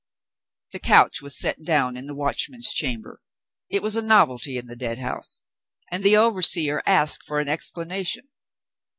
[0.71, 3.21] The couch was set down in the Watchman's Chamber.
[3.69, 5.41] It was a novelty in the Deadhouse;
[5.91, 8.27] and the overseer asked for an explanation.